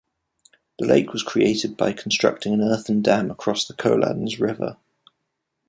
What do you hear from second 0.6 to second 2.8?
The lake was created by constructing an